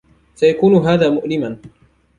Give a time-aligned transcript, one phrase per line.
[0.35, 1.57] سيكون هذا مؤلما.